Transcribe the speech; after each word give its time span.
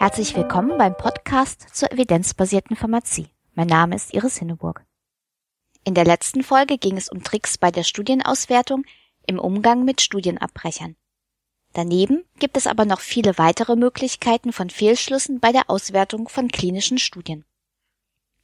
Herzlich 0.00 0.34
willkommen 0.34 0.78
beim 0.78 0.96
Podcast 0.96 1.76
zur 1.76 1.92
evidenzbasierten 1.92 2.74
Pharmazie. 2.74 3.28
Mein 3.52 3.66
Name 3.66 3.96
ist 3.96 4.14
Iris 4.14 4.38
Hinneburg. 4.38 4.86
In 5.84 5.92
der 5.92 6.06
letzten 6.06 6.42
Folge 6.42 6.78
ging 6.78 6.96
es 6.96 7.10
um 7.10 7.22
Tricks 7.22 7.58
bei 7.58 7.70
der 7.70 7.82
Studienauswertung 7.82 8.86
im 9.26 9.38
Umgang 9.38 9.84
mit 9.84 10.00
Studienabbrechern. 10.00 10.96
Daneben 11.74 12.24
gibt 12.38 12.56
es 12.56 12.66
aber 12.66 12.86
noch 12.86 13.00
viele 13.00 13.36
weitere 13.36 13.76
Möglichkeiten 13.76 14.54
von 14.54 14.70
Fehlschlüssen 14.70 15.38
bei 15.38 15.52
der 15.52 15.68
Auswertung 15.68 16.30
von 16.30 16.48
klinischen 16.48 16.96
Studien. 16.96 17.44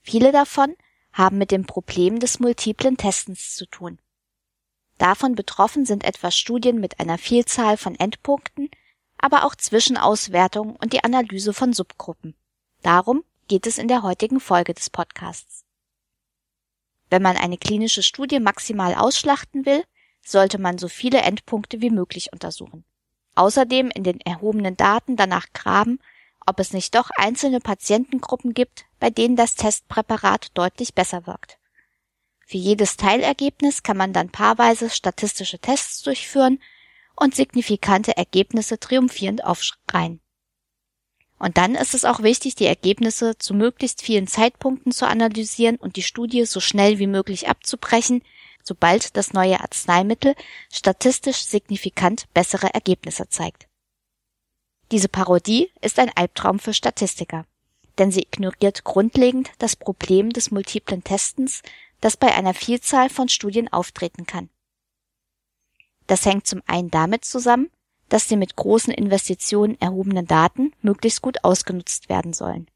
Viele 0.02 0.32
davon 0.32 0.76
haben 1.14 1.38
mit 1.38 1.52
dem 1.52 1.64
Problem 1.64 2.20
des 2.20 2.38
multiplen 2.38 2.98
Testens 2.98 3.54
zu 3.54 3.64
tun. 3.64 3.98
Davon 4.98 5.34
betroffen 5.34 5.86
sind 5.86 6.04
etwa 6.04 6.30
Studien 6.30 6.80
mit 6.80 7.00
einer 7.00 7.16
Vielzahl 7.16 7.78
von 7.78 7.94
Endpunkten, 7.94 8.68
aber 9.18 9.44
auch 9.44 9.54
Zwischenauswertungen 9.54 10.76
und 10.76 10.92
die 10.92 11.04
Analyse 11.04 11.52
von 11.52 11.72
Subgruppen. 11.72 12.34
Darum 12.82 13.24
geht 13.48 13.66
es 13.66 13.78
in 13.78 13.88
der 13.88 14.02
heutigen 14.02 14.40
Folge 14.40 14.74
des 14.74 14.90
Podcasts. 14.90 15.64
Wenn 17.08 17.22
man 17.22 17.36
eine 17.36 17.58
klinische 17.58 18.02
Studie 18.02 18.40
maximal 18.40 18.94
ausschlachten 18.94 19.64
will, 19.64 19.84
sollte 20.24 20.58
man 20.58 20.78
so 20.78 20.88
viele 20.88 21.18
Endpunkte 21.18 21.80
wie 21.80 21.90
möglich 21.90 22.32
untersuchen. 22.32 22.84
Außerdem 23.36 23.90
in 23.90 24.02
den 24.02 24.20
erhobenen 24.20 24.76
Daten 24.76 25.16
danach 25.16 25.46
graben, 25.52 26.00
ob 26.46 26.58
es 26.58 26.72
nicht 26.72 26.94
doch 26.94 27.10
einzelne 27.16 27.60
Patientengruppen 27.60 28.54
gibt, 28.54 28.86
bei 28.98 29.10
denen 29.10 29.36
das 29.36 29.54
Testpräparat 29.54 30.50
deutlich 30.54 30.94
besser 30.94 31.26
wirkt. 31.26 31.58
Für 32.46 32.56
jedes 32.56 32.96
Teilergebnis 32.96 33.82
kann 33.82 33.96
man 33.96 34.12
dann 34.12 34.30
paarweise 34.30 34.88
statistische 34.88 35.58
Tests 35.58 36.02
durchführen 36.02 36.60
und 37.16 37.34
signifikante 37.34 38.16
Ergebnisse 38.16 38.78
triumphierend 38.78 39.44
aufschreien. 39.44 40.20
Und 41.38 41.58
dann 41.58 41.74
ist 41.74 41.94
es 41.94 42.04
auch 42.04 42.22
wichtig, 42.22 42.54
die 42.54 42.64
Ergebnisse 42.66 43.36
zu 43.36 43.52
möglichst 43.52 44.02
vielen 44.02 44.26
Zeitpunkten 44.26 44.92
zu 44.92 45.06
analysieren 45.06 45.76
und 45.76 45.96
die 45.96 46.02
Studie 46.02 46.46
so 46.46 46.60
schnell 46.60 46.98
wie 46.98 47.06
möglich 47.06 47.48
abzubrechen, 47.48 48.22
sobald 48.62 49.16
das 49.16 49.32
neue 49.32 49.60
Arzneimittel 49.60 50.34
statistisch 50.72 51.44
signifikant 51.44 52.24
bessere 52.32 52.72
Ergebnisse 52.72 53.28
zeigt. 53.28 53.68
Diese 54.92 55.08
Parodie 55.08 55.70
ist 55.82 55.98
ein 55.98 56.10
Albtraum 56.14 56.58
für 56.58 56.72
Statistiker, 56.72 57.44
denn 57.98 58.10
sie 58.10 58.22
ignoriert 58.22 58.84
grundlegend 58.84 59.50
das 59.58 59.76
Problem 59.76 60.30
des 60.30 60.50
multiplen 60.50 61.04
Testens 61.04 61.62
das 62.00 62.16
bei 62.16 62.34
einer 62.34 62.54
Vielzahl 62.54 63.08
von 63.08 63.28
Studien 63.28 63.72
auftreten 63.72 64.26
kann. 64.26 64.50
Das 66.06 66.24
hängt 66.24 66.46
zum 66.46 66.62
einen 66.66 66.90
damit 66.90 67.24
zusammen, 67.24 67.70
dass 68.08 68.28
die 68.28 68.36
mit 68.36 68.56
großen 68.56 68.92
Investitionen 68.92 69.80
erhobenen 69.80 70.26
Daten 70.26 70.72
möglichst 70.80 71.22
gut 71.22 71.42
ausgenutzt 71.44 72.08
werden 72.08 72.32
sollen. 72.32 72.68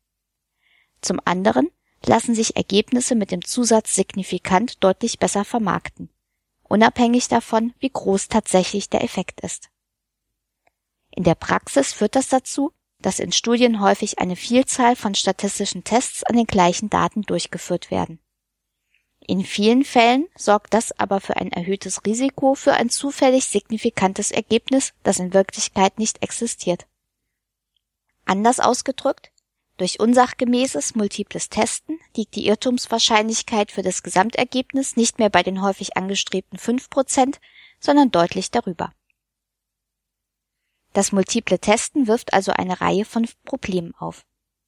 Zum 1.00 1.20
anderen 1.24 1.68
lassen 2.04 2.34
sich 2.34 2.56
Ergebnisse 2.56 3.14
mit 3.14 3.30
dem 3.30 3.44
Zusatz 3.44 3.94
signifikant 3.94 4.82
deutlich 4.82 5.18
besser 5.18 5.44
vermarkten, 5.44 6.10
unabhängig 6.64 7.28
davon, 7.28 7.74
wie 7.78 7.90
groß 7.90 8.28
tatsächlich 8.28 8.90
der 8.90 9.04
Effekt 9.04 9.40
ist. 9.40 9.68
In 11.10 11.24
der 11.24 11.34
Praxis 11.34 11.92
führt 11.92 12.16
das 12.16 12.28
dazu, 12.28 12.72
dass 13.00 13.18
in 13.18 13.32
Studien 13.32 13.80
häufig 13.80 14.18
eine 14.18 14.36
Vielzahl 14.36 14.94
von 14.94 15.14
statistischen 15.14 15.84
Tests 15.84 16.22
an 16.24 16.36
den 16.36 16.46
gleichen 16.46 16.90
Daten 16.90 17.22
durchgeführt 17.22 17.90
werden. 17.90 18.20
In 19.26 19.44
vielen 19.44 19.84
Fällen 19.84 20.26
sorgt 20.36 20.74
das 20.74 20.98
aber 20.98 21.20
für 21.20 21.36
ein 21.36 21.52
erhöhtes 21.52 22.04
Risiko 22.04 22.54
für 22.54 22.74
ein 22.74 22.90
zufällig 22.90 23.44
signifikantes 23.44 24.30
Ergebnis, 24.30 24.92
das 25.02 25.18
in 25.18 25.34
Wirklichkeit 25.34 25.98
nicht 25.98 26.22
existiert. 26.22 26.86
Anders 28.24 28.60
ausgedrückt, 28.60 29.30
durch 29.76 29.98
unsachgemäßes 29.98 30.94
multiples 30.94 31.48
Testen 31.48 31.98
liegt 32.14 32.36
die 32.36 32.46
Irrtumswahrscheinlichkeit 32.46 33.72
für 33.72 33.82
das 33.82 34.02
Gesamtergebnis 34.02 34.96
nicht 34.96 35.18
mehr 35.18 35.30
bei 35.30 35.42
den 35.42 35.62
häufig 35.62 35.96
angestrebten 35.96 36.58
5%, 36.58 37.38
sondern 37.80 38.10
deutlich 38.10 38.50
darüber. 38.50 38.92
Das 40.92 41.12
multiple 41.12 41.58
Testen 41.58 42.08
wirft 42.08 42.34
also 42.34 42.52
eine 42.52 42.80
Reihe 42.80 43.04
von 43.04 43.26
Problemen 43.44 43.94
auf. 43.94 44.26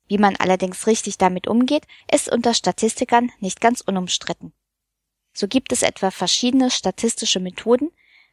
Wie 0.09 0.19
man 0.19 0.37
allerdings 0.37 0.87
richtig 0.87 1.19
damit 1.19 1.49
umgeht, 1.49 1.87
ist 2.11 2.31
unter 2.31 2.55
Statistikern 2.55 3.31
nicht 3.41 3.61
ganz 3.61 3.81
unumstritten. 3.81 4.53
So 5.33 5.49
gibt 5.49 5.73
es 5.73 5.83
etwa 5.83 6.11
verschiedene 6.11 6.71
statistische 6.71 7.41
Methoden, 7.41 7.91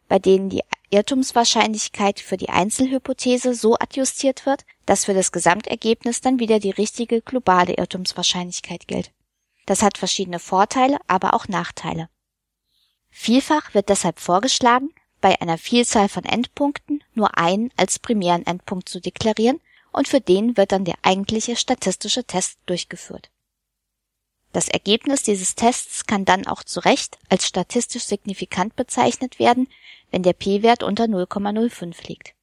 bei 0.08 0.19
denen 0.19 0.50
die 0.50 0.63
Irrtumswahrscheinlichkeit 0.90 2.19
für 2.19 2.35
die 2.35 2.50
Einzelhypothese 2.50 3.53
so 3.53 3.75
adjustiert 3.75 4.46
wird, 4.46 4.66
dass 4.85 5.06
für 5.06 5.13
das 5.13 5.31
Gesamtergebnis 5.31 6.19
dann 6.19 6.40
wieder 6.40 6.59
die 6.59 6.72
richtige 6.72 7.22
globale 7.22 7.75
Irrtumswahrscheinlichkeit 7.75 8.88
gilt. 8.88 9.12
Das 9.66 9.84
hat 9.84 10.00
verschiedene 10.00 10.40
Vorteile, 10.40 10.97
aber 11.08 11.35
auch 11.35 11.47
Nachteile. 11.47 12.09
Vielfach 13.12 13.74
wird 13.74 13.90
deshalb 13.90 14.19
vorgeschlagen, 14.19 14.90
bei 15.22 15.40
einer 15.41 15.58
Vielzahl 15.58 16.09
von 16.09 16.25
Endpunkten 16.25 17.03
nur 17.13 17.38
einen 17.38 17.72
als 17.78 18.00
primären 18.00 18.46
Endpunkt 18.46 18.90
zu 18.90 19.00
deklarieren 19.00 19.59
und 19.91 20.07
für 20.07 20.22
den 20.22 20.57
wird 20.57 20.72
dann 20.72 20.85
der 20.85 20.97
eigentliche 21.01 21.55
statistische 21.55 22.23
Test 22.23 22.57
durchgeführt. 22.66 23.29
Das 24.51 24.67
Ergebnis 24.67 25.23
dieses 25.23 25.55
Tests 25.55 26.05
kann 26.05 26.25
dann 26.25 26.47
auch 26.47 26.63
zu 26.63 26.79
Recht 26.79 27.19
als 27.29 27.47
statistisch 27.47 28.03
signifikant 28.03 28.75
bezeichnet 28.75 29.38
werden, 29.38 29.67
wenn 30.11 30.23
der 30.23 30.33
p-Wert 30.33 30.81
unter 30.81 31.05
0,05 31.05 32.07
liegt. 32.07 32.33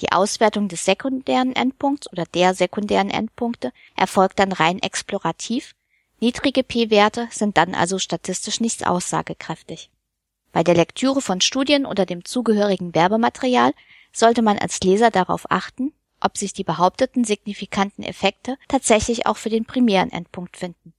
Die 0.00 0.12
Auswertung 0.12 0.68
des 0.68 0.84
sekundären 0.84 1.56
Endpunkts 1.56 2.12
oder 2.12 2.26
der 2.26 2.52
sekundären 2.54 3.08
Endpunkte 3.08 3.72
erfolgt 3.96 4.38
dann 4.38 4.52
rein 4.52 4.78
explorativ, 4.80 5.74
niedrige 6.20 6.62
p-Werte 6.62 7.28
sind 7.30 7.56
dann 7.56 7.74
also 7.74 7.98
statistisch 7.98 8.60
nicht 8.60 8.86
aussagekräftig. 8.86 9.90
Bei 10.52 10.62
der 10.62 10.74
Lektüre 10.74 11.22
von 11.22 11.40
Studien 11.40 11.86
oder 11.86 12.04
dem 12.04 12.26
zugehörigen 12.26 12.94
Werbematerial 12.94 13.72
sollte 14.12 14.42
man 14.42 14.58
als 14.58 14.80
Leser 14.80 15.10
darauf 15.10 15.50
achten, 15.50 15.92
ob 16.20 16.36
sich 16.36 16.52
die 16.52 16.64
behaupteten 16.64 17.24
signifikanten 17.24 18.02
Effekte 18.02 18.56
tatsächlich 18.68 19.26
auch 19.26 19.36
für 19.36 19.50
den 19.50 19.64
primären 19.64 20.10
Endpunkt 20.10 20.56
finden. 20.56 20.92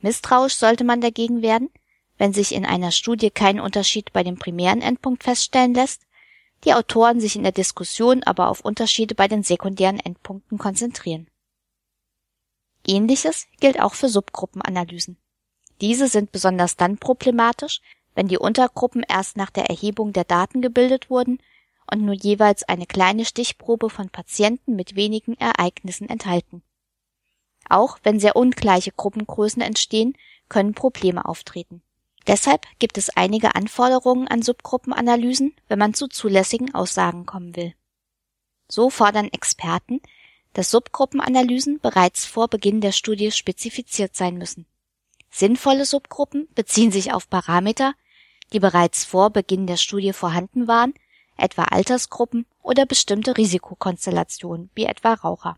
Misstrauisch 0.00 0.54
sollte 0.54 0.84
man 0.84 1.00
dagegen 1.00 1.42
werden, 1.42 1.70
wenn 2.18 2.32
sich 2.32 2.54
in 2.54 2.64
einer 2.64 2.90
Studie 2.90 3.30
kein 3.30 3.60
Unterschied 3.60 4.12
bei 4.12 4.22
dem 4.22 4.36
primären 4.36 4.82
Endpunkt 4.82 5.24
feststellen 5.24 5.74
lässt, 5.74 6.02
die 6.64 6.74
Autoren 6.74 7.20
sich 7.20 7.36
in 7.36 7.42
der 7.42 7.52
Diskussion 7.52 8.22
aber 8.22 8.48
auf 8.48 8.60
Unterschiede 8.60 9.14
bei 9.14 9.28
den 9.28 9.42
sekundären 9.42 9.98
Endpunkten 9.98 10.58
konzentrieren. 10.58 11.28
Ähnliches 12.86 13.46
gilt 13.60 13.80
auch 13.80 13.94
für 13.94 14.08
Subgruppenanalysen. 14.08 15.16
Diese 15.80 16.08
sind 16.08 16.30
besonders 16.30 16.76
dann 16.76 16.98
problematisch, 16.98 17.80
wenn 18.14 18.28
die 18.28 18.38
Untergruppen 18.38 19.04
erst 19.08 19.36
nach 19.36 19.50
der 19.50 19.66
Erhebung 19.66 20.12
der 20.12 20.24
Daten 20.24 20.60
gebildet 20.60 21.10
wurden 21.10 21.40
und 21.90 22.02
nur 22.02 22.14
jeweils 22.14 22.62
eine 22.64 22.86
kleine 22.86 23.24
Stichprobe 23.24 23.90
von 23.90 24.08
Patienten 24.08 24.76
mit 24.76 24.96
wenigen 24.96 25.34
Ereignissen 25.34 26.08
enthalten. 26.08 26.62
Auch 27.68 27.98
wenn 28.02 28.20
sehr 28.20 28.36
ungleiche 28.36 28.92
Gruppengrößen 28.92 29.62
entstehen, 29.62 30.16
können 30.48 30.74
Probleme 30.74 31.24
auftreten. 31.24 31.82
Deshalb 32.26 32.66
gibt 32.78 32.98
es 32.98 33.10
einige 33.10 33.54
Anforderungen 33.54 34.28
an 34.28 34.42
Subgruppenanalysen, 34.42 35.54
wenn 35.68 35.78
man 35.78 35.94
zu 35.94 36.08
zulässigen 36.08 36.74
Aussagen 36.74 37.26
kommen 37.26 37.56
will. 37.56 37.74
So 38.68 38.90
fordern 38.90 39.28
Experten, 39.32 40.00
dass 40.52 40.70
Subgruppenanalysen 40.70 41.80
bereits 41.80 42.26
vor 42.26 42.48
Beginn 42.48 42.80
der 42.80 42.92
Studie 42.92 43.32
spezifiziert 43.32 44.14
sein 44.14 44.36
müssen. 44.36 44.66
Sinnvolle 45.30 45.86
Subgruppen 45.86 46.46
beziehen 46.54 46.92
sich 46.92 47.12
auf 47.12 47.28
Parameter, 47.28 47.94
die 48.52 48.60
bereits 48.60 49.04
vor 49.04 49.30
Beginn 49.30 49.66
der 49.66 49.78
Studie 49.78 50.12
vorhanden 50.12 50.68
waren 50.68 50.94
etwa 51.36 51.64
Altersgruppen 51.64 52.46
oder 52.62 52.86
bestimmte 52.86 53.36
Risikokonstellationen 53.36 54.70
wie 54.74 54.84
etwa 54.84 55.14
Raucher. 55.14 55.56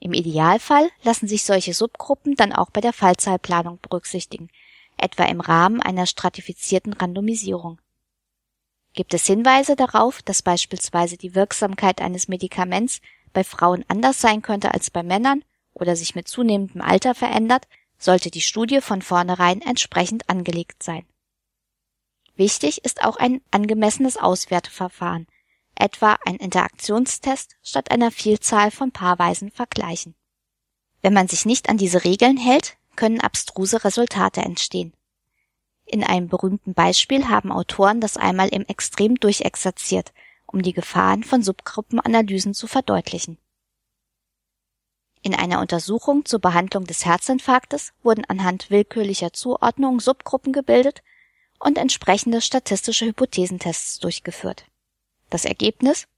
Im 0.00 0.12
Idealfall 0.12 0.90
lassen 1.04 1.28
sich 1.28 1.44
solche 1.44 1.74
Subgruppen 1.74 2.34
dann 2.34 2.52
auch 2.52 2.70
bei 2.70 2.80
der 2.80 2.92
Fallzahlplanung 2.92 3.78
berücksichtigen, 3.80 4.48
etwa 4.96 5.24
im 5.24 5.40
Rahmen 5.40 5.80
einer 5.80 6.06
stratifizierten 6.06 6.92
Randomisierung. 6.92 7.80
Gibt 8.94 9.14
es 9.14 9.26
Hinweise 9.26 9.76
darauf, 9.76 10.20
dass 10.22 10.42
beispielsweise 10.42 11.16
die 11.16 11.34
Wirksamkeit 11.34 12.00
eines 12.00 12.28
Medikaments 12.28 13.00
bei 13.32 13.44
Frauen 13.44 13.84
anders 13.88 14.20
sein 14.20 14.42
könnte 14.42 14.74
als 14.74 14.90
bei 14.90 15.02
Männern 15.02 15.44
oder 15.72 15.96
sich 15.96 16.14
mit 16.14 16.28
zunehmendem 16.28 16.82
Alter 16.82 17.14
verändert, 17.14 17.66
sollte 17.98 18.30
die 18.30 18.40
Studie 18.40 18.80
von 18.80 19.00
vornherein 19.00 19.62
entsprechend 19.62 20.28
angelegt 20.28 20.82
sein. 20.82 21.06
Wichtig 22.36 22.84
ist 22.84 23.04
auch 23.04 23.16
ein 23.16 23.42
angemessenes 23.50 24.16
Auswerteverfahren, 24.16 25.26
etwa 25.74 26.18
ein 26.24 26.36
Interaktionstest 26.36 27.56
statt 27.62 27.90
einer 27.90 28.10
Vielzahl 28.10 28.70
von 28.70 28.90
paarweisen 28.92 29.50
Vergleichen. 29.50 30.14
Wenn 31.02 31.12
man 31.12 31.28
sich 31.28 31.44
nicht 31.44 31.68
an 31.68 31.76
diese 31.76 32.04
Regeln 32.04 32.36
hält, 32.36 32.76
können 32.96 33.20
abstruse 33.20 33.84
Resultate 33.84 34.40
entstehen. 34.42 34.94
In 35.84 36.04
einem 36.04 36.28
berühmten 36.28 36.74
Beispiel 36.74 37.28
haben 37.28 37.52
Autoren 37.52 38.00
das 38.00 38.16
einmal 38.16 38.48
im 38.48 38.64
Extrem 38.66 39.16
durchexerziert, 39.16 40.12
um 40.46 40.62
die 40.62 40.72
Gefahren 40.72 41.24
von 41.24 41.42
Subgruppenanalysen 41.42 42.54
zu 42.54 42.66
verdeutlichen. 42.66 43.38
In 45.22 45.34
einer 45.34 45.60
Untersuchung 45.60 46.24
zur 46.24 46.40
Behandlung 46.40 46.84
des 46.84 47.04
Herzinfarktes 47.04 47.92
wurden 48.02 48.24
anhand 48.24 48.70
willkürlicher 48.70 49.32
Zuordnung 49.32 50.00
Subgruppen 50.00 50.52
gebildet 50.52 51.02
und 51.62 51.78
entsprechende 51.78 52.40
statistische 52.40 53.06
Hypothesentests 53.06 53.98
durchgeführt. 53.98 54.64
Das 55.30 55.44
Ergebnis? 55.44 56.08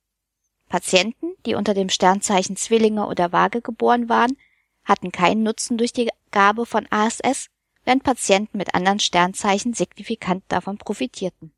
Patienten, 0.68 1.34
die 1.46 1.54
unter 1.54 1.74
dem 1.74 1.90
Sternzeichen 1.90 2.56
Zwillinge 2.56 3.06
oder 3.06 3.32
Waage 3.32 3.60
geboren 3.60 4.08
waren, 4.08 4.36
hatten 4.84 5.12
keinen 5.12 5.42
Nutzen 5.42 5.78
durch 5.78 5.92
die 5.92 6.10
Gabe 6.30 6.66
von 6.66 6.86
ASS, 6.90 7.48
während 7.84 8.02
Patienten 8.02 8.58
mit 8.58 8.74
anderen 8.74 8.98
Sternzeichen 9.00 9.74
signifikant 9.74 10.42
davon 10.48 10.78
profitierten. 10.78 11.52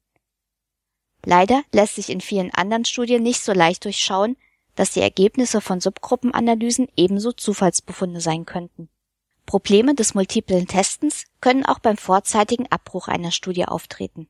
Leider 1.24 1.62
lässt 1.72 1.94
sich 1.94 2.10
in 2.10 2.20
vielen 2.20 2.52
anderen 2.52 2.84
Studien 2.84 3.22
nicht 3.22 3.40
so 3.40 3.52
leicht 3.52 3.84
durchschauen, 3.84 4.36
dass 4.74 4.92
die 4.92 5.00
Ergebnisse 5.00 5.60
von 5.60 5.80
Subgruppenanalysen 5.80 6.88
ebenso 6.96 7.32
Zufallsbefunde 7.32 8.20
sein 8.20 8.44
könnten. 8.44 8.88
Probleme 9.46 9.94
des 9.94 10.14
multiplen 10.14 10.66
Testens 10.66 11.24
können 11.40 11.64
auch 11.64 11.78
beim 11.78 11.96
vorzeitigen 11.96 12.70
Abbruch 12.70 13.08
einer 13.08 13.30
Studie 13.30 13.64
auftreten. 13.64 14.28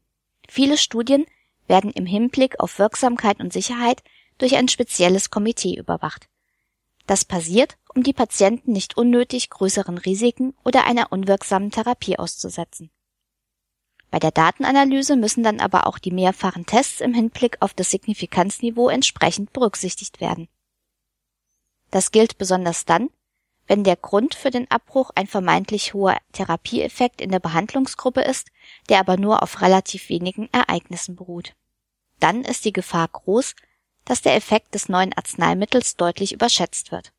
Viele 0.49 0.77
Studien 0.77 1.27
werden 1.67 1.91
im 1.91 2.07
Hinblick 2.07 2.61
auf 2.61 2.79
Wirksamkeit 2.79 3.41
und 3.41 3.53
Sicherheit 3.53 4.03
durch 4.39 4.57
ein 4.57 4.69
spezielles 4.69 5.31
Komitee 5.31 5.75
überwacht. 5.75 6.29
Das 7.07 7.25
passiert, 7.25 7.77
um 7.95 8.03
die 8.03 8.13
Patienten 8.13 8.73
nicht 8.73 8.97
unnötig 8.97 9.49
größeren 9.51 9.99
Risiken 9.99 10.55
oder 10.65 10.85
einer 10.85 11.13
unwirksamen 11.13 11.71
Therapie 11.71 12.19
auszusetzen. 12.19 12.91
Bei 14.11 14.19
der 14.19 14.31
Datenanalyse 14.31 15.17
müssen 15.17 15.43
dann 15.43 15.61
aber 15.61 15.87
auch 15.87 15.99
die 15.99 16.11
mehrfachen 16.11 16.67
Tests 16.67 17.01
im 17.01 17.15
Hinblick 17.15 17.57
auf 17.61 17.75
das 17.75 17.91
Signifikanzniveau 17.91 18.89
entsprechend 18.89 19.53
berücksichtigt 19.53 20.21
werden. 20.21 20.49
Das 21.91 22.11
gilt 22.11 22.39
besonders 22.39 22.85
dann, 22.85 23.11
wenn 23.67 23.85
der 23.85 23.97
Grund 23.97 24.35
für 24.35 24.51
den 24.51 24.71
Abbruch 24.71 25.11
ein 25.15 25.27
vermeintlich 25.27 25.95
hoher 25.95 26.19
Therapieeffekt 26.33 27.21
in 27.21 27.31
der 27.31 27.41
Behandlungsgruppe 27.41 28.21
ist, 28.21 28.49
der 28.89 29.01
aber 29.01 29.17
nur 29.17 29.43
auf 29.43 29.61
relativ 29.61 30.09
wenigen 30.09 30.49
Ereignissen 30.53 31.17
beruht. 31.17 31.55
Dann 32.21 32.45
ist 32.45 32.65
die 32.65 32.73
Gefahr 32.73 33.09
groß, 33.09 33.55
dass 34.05 34.23
der 34.23 34.37
Effekt 34.37 34.75
des 34.75 34.89
neuen 34.89 35.13
Arzneimittels 35.13 35.97
deutlich 35.97 36.33
überschätzt 36.33 36.93
wird. 36.93 37.13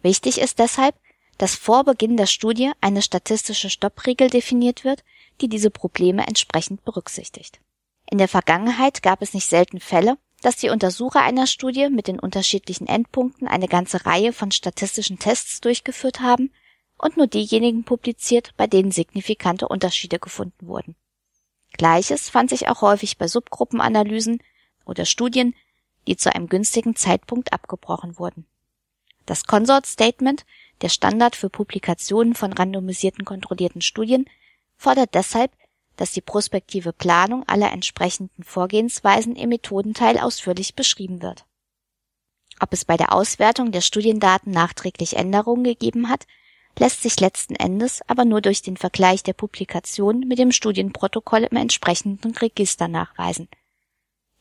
Wichtig 0.00 0.38
ist 0.38 0.58
deshalb, 0.58 0.94
dass 1.38 1.54
vor 1.54 1.84
Beginn 1.84 2.16
der 2.16 2.26
Studie 2.26 2.72
eine 2.80 3.02
statistische 3.02 3.70
Stoppregel 3.70 4.30
definiert 4.30 4.84
wird, 4.84 5.04
die 5.40 5.48
diese 5.48 5.70
Probleme 5.70 6.26
entsprechend 6.26 6.84
berücksichtigt. 6.84 7.60
In 8.10 8.18
der 8.18 8.28
Vergangenheit 8.28 9.02
gab 9.02 9.22
es 9.22 9.34
nicht 9.34 9.48
selten 9.48 9.80
Fälle, 9.80 10.18
dass 10.42 10.56
die 10.56 10.70
Untersucher 10.70 11.22
einer 11.22 11.46
Studie 11.46 11.88
mit 11.88 12.06
den 12.06 12.20
unterschiedlichen 12.20 12.86
Endpunkten 12.86 13.48
eine 13.48 13.68
ganze 13.68 14.06
Reihe 14.06 14.32
von 14.32 14.50
statistischen 14.50 15.18
Tests 15.18 15.60
durchgeführt 15.60 16.20
haben 16.20 16.52
und 16.96 17.16
nur 17.16 17.26
diejenigen 17.26 17.84
publiziert, 17.84 18.52
bei 18.56 18.66
denen 18.66 18.90
signifikante 18.90 19.68
Unterschiede 19.68 20.18
gefunden 20.18 20.66
wurden. 20.66 20.94
Gleiches 21.72 22.28
fand 22.28 22.50
sich 22.50 22.68
auch 22.68 22.82
häufig 22.82 23.18
bei 23.18 23.28
Subgruppenanalysen 23.28 24.42
oder 24.84 25.04
Studien, 25.04 25.54
die 26.06 26.16
zu 26.16 26.34
einem 26.34 26.48
günstigen 26.48 26.96
Zeitpunkt 26.96 27.52
abgebrochen 27.52 28.18
wurden. 28.18 28.46
Das 29.26 29.44
Consort 29.44 29.86
Statement, 29.86 30.46
der 30.80 30.88
Standard 30.88 31.36
für 31.36 31.50
Publikationen 31.50 32.34
von 32.34 32.52
randomisierten 32.52 33.24
kontrollierten 33.24 33.82
Studien, 33.82 34.24
fordert 34.76 35.14
deshalb, 35.14 35.52
dass 35.98 36.12
die 36.12 36.20
prospektive 36.22 36.92
Planung 36.92 37.46
aller 37.46 37.70
entsprechenden 37.70 38.44
Vorgehensweisen 38.44 39.36
im 39.36 39.50
Methodenteil 39.50 40.18
ausführlich 40.18 40.74
beschrieben 40.74 41.20
wird. 41.20 41.44
Ob 42.60 42.72
es 42.72 42.84
bei 42.84 42.96
der 42.96 43.12
Auswertung 43.12 43.72
der 43.72 43.80
Studiendaten 43.80 44.52
nachträglich 44.52 45.16
Änderungen 45.16 45.64
gegeben 45.64 46.08
hat, 46.08 46.26
lässt 46.78 47.02
sich 47.02 47.18
letzten 47.18 47.56
Endes 47.56 48.00
aber 48.06 48.24
nur 48.24 48.40
durch 48.40 48.62
den 48.62 48.76
Vergleich 48.76 49.22
der 49.22 49.32
Publikation 49.32 50.20
mit 50.20 50.38
dem 50.38 50.52
Studienprotokoll 50.52 51.44
im 51.50 51.56
entsprechenden 51.56 52.34
Register 52.36 52.88
nachweisen. 52.88 53.48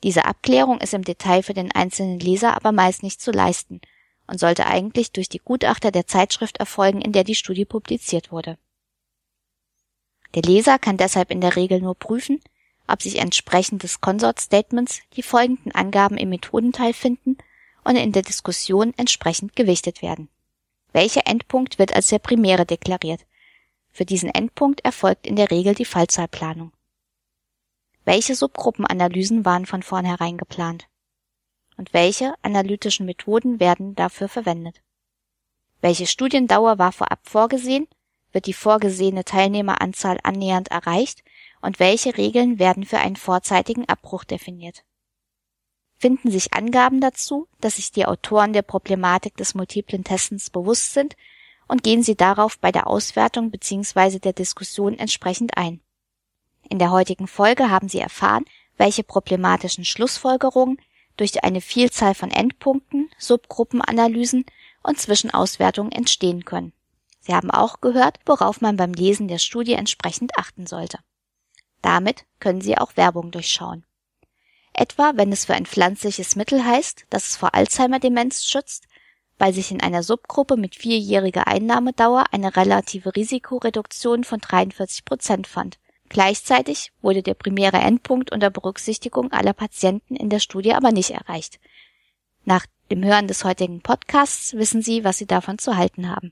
Diese 0.04 0.26
Abklärung 0.26 0.80
ist 0.80 0.94
im 0.94 1.04
Detail 1.04 1.42
für 1.42 1.56
den 1.56 1.72
einzelnen 1.72 2.20
Leser 2.20 2.56
aber 2.56 2.72
meist 2.72 3.02
nicht 3.02 3.20
zu 3.20 3.32
leisten 3.32 3.82
und 4.28 4.40
sollte 4.40 4.68
eigentlich 4.68 5.12
durch 5.12 5.30
die 5.30 5.40
Gutachter 5.40 5.90
der 5.90 6.06
Zeitschrift 6.06 6.58
erfolgen, 6.58 7.02
in 7.02 7.14
der 7.14 7.24
die 7.24 7.36
Studie 7.36 7.66
publiziert 7.66 8.32
wurde. 8.32 8.60
Der 10.36 10.42
Leser 10.42 10.78
kann 10.80 10.98
deshalb 10.98 11.32
in 11.32 11.42
der 11.42 11.56
Regel 11.56 11.82
nur 11.82 11.96
prüfen, 11.96 12.42
ob 12.88 13.02
sich 13.02 13.20
entsprechend 13.20 13.84
des 13.84 14.02
Consort 14.02 14.40
Statements 14.40 15.02
die 15.16 15.24
folgenden 15.24 15.74
Angaben 15.74 16.18
im 16.18 16.30
Methodenteil 16.30 16.94
finden 16.94 17.38
und 17.84 17.96
in 17.96 18.12
der 18.12 18.22
Diskussion 18.22 18.94
entsprechend 18.98 19.56
gewichtet 19.56 20.02
werden. 20.02 20.30
Welcher 20.94 21.28
Endpunkt 21.28 21.80
wird 21.80 21.96
als 21.96 22.08
der 22.08 22.20
primäre 22.20 22.66
deklariert? 22.66 23.26
Für 23.92 24.06
diesen 24.06 24.30
Endpunkt 24.30 24.84
erfolgt 24.86 25.28
in 25.28 25.36
der 25.36 25.52
Regel 25.52 25.76
die 25.76 25.86
Fallzahlplanung. 25.86 26.72
Welche 28.06 28.36
Subgruppenanalysen 28.36 29.44
waren 29.44 29.66
von 29.66 29.84
vornherein 29.84 30.38
geplant? 30.38 30.88
Und 31.78 31.94
welche 31.94 32.34
analytischen 32.42 33.06
Methoden 33.06 33.60
werden 33.60 33.96
dafür 33.96 34.30
verwendet? 34.30 34.82
Welche 35.82 36.08
Studiendauer 36.08 36.80
war 36.80 36.92
vorab 36.92 37.20
vorgesehen 37.24 37.88
wird 38.32 38.46
die 38.46 38.54
vorgesehene 38.54 39.26
Teilnehmeranzahl 39.26 40.20
annähernd 40.24 40.70
erreicht 40.70 41.24
und 41.62 41.80
welche 41.80 42.18
Regeln 42.18 42.60
werden 42.60 42.86
für 42.86 43.00
einen 43.00 43.16
vorzeitigen 43.16 43.88
Abbruch 43.88 44.24
definiert. 44.24 44.84
Finden 45.98 46.30
sich 46.30 46.54
Angaben 46.54 47.02
dazu, 47.02 47.48
dass 47.60 47.78
sich 47.78 47.92
die 47.92 48.06
Autoren 48.06 48.54
der 48.54 48.62
Problematik 48.62 49.36
des 49.38 49.56
multiplen 49.56 50.04
Testens 50.04 50.50
bewusst 50.50 50.94
sind 50.94 51.16
und 51.68 51.84
gehen 51.84 52.04
sie 52.04 52.16
darauf 52.16 52.60
bei 52.60 52.72
der 52.72 52.88
Auswertung 52.88 53.50
bzw. 53.50 54.20
der 54.20 54.34
Diskussion 54.34 54.98
entsprechend 54.98 55.58
ein. 55.58 55.82
In 56.70 56.80
der 56.80 56.92
heutigen 56.92 57.28
Folge 57.28 57.70
haben 57.70 57.90
Sie 57.90 58.00
erfahren, 58.00 58.46
welche 58.78 59.04
problematischen 59.04 59.86
Schlussfolgerungen 59.86 60.80
durch 61.16 61.44
eine 61.44 61.62
Vielzahl 61.62 62.14
von 62.14 62.30
Endpunkten, 62.30 63.10
Subgruppenanalysen 63.18 64.46
und 64.84 65.00
Zwischenauswertungen 65.00 65.92
entstehen 65.92 66.46
können. 66.46 66.74
Sie 67.28 67.36
haben 67.36 67.52
auch 67.52 67.82
gehört, 67.82 68.20
worauf 68.26 68.62
man 68.62 68.78
beim 68.78 68.94
Lesen 68.94 69.28
der 69.28 69.38
Studie 69.38 69.74
entsprechend 69.74 70.32
achten 70.38 70.66
sollte. 70.66 71.00
Damit 71.82 72.26
können 72.40 72.62
Sie 72.62 72.78
auch 72.78 72.96
Werbung 72.96 73.32
durchschauen. 73.32 73.86
Etwa 74.72 75.12
wenn 75.16 75.34
es 75.34 75.44
für 75.44 75.54
ein 75.54 75.66
pflanzliches 75.66 76.38
Mittel 76.38 76.64
heißt, 76.64 77.06
dass 77.10 77.28
es 77.28 77.36
vor 77.36 77.54
Alzheimer-Demenz 77.54 78.46
schützt, 78.46 78.88
weil 79.38 79.54
sich 79.54 79.72
in 79.72 79.82
einer 79.82 80.04
Subgruppe 80.04 80.56
mit 80.56 80.76
vierjähriger 80.76 81.48
Einnahmedauer 81.48 82.26
eine 82.32 82.56
relative 82.56 83.14
Risikoreduktion 83.14 84.24
von 84.24 84.40
43 84.40 85.04
Prozent 85.04 85.48
fand. 85.48 85.80
Gleichzeitig 86.08 86.94
wurde 87.02 87.24
der 87.24 87.34
primäre 87.34 87.78
Endpunkt 87.78 88.32
unter 88.32 88.50
Berücksichtigung 88.50 89.34
aller 89.34 89.54
Patienten 89.54 90.16
in 90.16 90.30
der 90.30 90.40
Studie 90.40 90.74
aber 90.74 90.94
nicht 90.94 91.12
erreicht. 91.12 91.60
Nach 92.46 92.66
dem 92.90 93.04
Hören 93.04 93.28
des 93.28 93.44
heutigen 93.44 93.82
Podcasts 93.82 94.54
wissen 94.54 94.82
Sie, 94.82 95.04
was 95.04 95.18
Sie 95.18 95.28
davon 95.28 95.58
zu 95.58 95.76
halten 95.76 96.10
haben. 96.10 96.32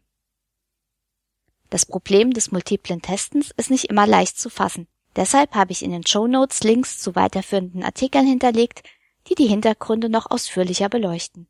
Das 1.76 1.86
Problem 1.86 2.32
des 2.32 2.54
multiplen 2.54 3.02
Testens 3.02 3.52
ist 3.58 3.70
nicht 3.70 3.90
immer 3.90 4.08
leicht 4.08 4.40
zu 4.40 4.50
fassen. 4.50 4.88
Deshalb 5.18 5.56
habe 5.56 5.74
ich 5.74 5.84
in 5.84 5.92
den 5.92 6.08
Show 6.08 6.26
Notes 6.26 6.64
Links 6.64 7.00
zu 7.00 7.16
weiterführenden 7.16 7.84
Artikeln 7.84 8.26
hinterlegt, 8.26 8.88
die 9.28 9.36
die 9.36 9.48
Hintergründe 9.48 10.08
noch 10.08 10.32
ausführlicher 10.32 10.88
beleuchten. 10.88 11.50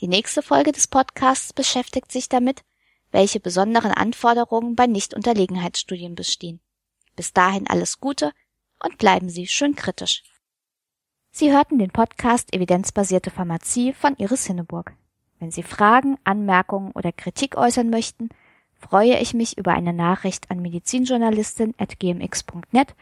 Die 0.00 0.08
nächste 0.08 0.40
Folge 0.40 0.72
des 0.72 0.86
Podcasts 0.86 1.52
beschäftigt 1.52 2.10
sich 2.10 2.30
damit, 2.30 2.64
welche 3.10 3.38
besonderen 3.38 3.90
Anforderungen 3.90 4.76
bei 4.76 4.86
Nichtunterlegenheitsstudien 4.86 6.14
bestehen. 6.14 6.60
Bis 7.16 7.34
dahin 7.34 7.68
alles 7.68 8.00
Gute 8.00 8.32
und 8.82 8.96
bleiben 8.96 9.28
Sie 9.28 9.46
schön 9.46 9.76
kritisch. 9.76 10.22
Sie 11.32 11.52
hörten 11.52 11.78
den 11.78 11.90
Podcast 11.90 12.54
Evidenzbasierte 12.54 13.30
Pharmazie 13.30 13.92
von 13.92 14.16
Iris 14.16 14.46
Hinneburg. 14.46 14.94
Wenn 15.38 15.50
Sie 15.50 15.62
Fragen, 15.62 16.16
Anmerkungen 16.24 16.92
oder 16.92 17.12
Kritik 17.12 17.58
äußern 17.58 17.90
möchten, 17.90 18.30
freue 18.84 19.18
ich 19.18 19.34
mich 19.34 19.56
über 19.56 19.72
eine 19.72 19.92
Nachricht 19.92 20.50
an 20.50 20.60
medizinjournalistin.gmx.net 20.60 22.94